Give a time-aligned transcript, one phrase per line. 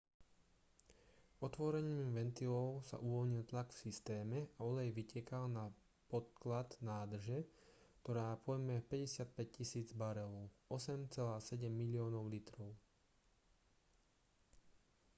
[1.47, 5.65] otvorením ventilov sa uvoľnil tlak v systéme a olej vytekal na
[6.11, 7.39] podklad nádrže
[8.01, 12.69] ktorá pojme 55 000 barelov 8,7 miliónov litrov